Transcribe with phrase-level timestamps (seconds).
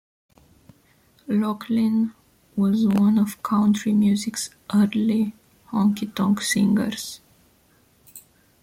[1.29, 2.15] Locklin
[2.55, 5.35] was one of country music's early
[5.69, 7.21] honky tonk singers.